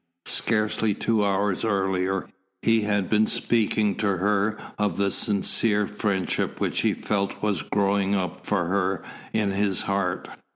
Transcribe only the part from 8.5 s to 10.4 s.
her in his heart.